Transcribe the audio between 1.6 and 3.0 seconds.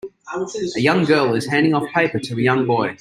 off a paper to a young boy.